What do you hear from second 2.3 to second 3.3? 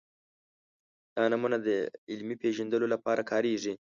پېژند لپاره